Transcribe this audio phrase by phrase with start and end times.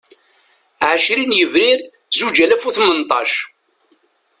[0.89, 1.79] Ɛecrin Yebrir
[2.17, 3.31] Zuǧ alas u Tmenṭac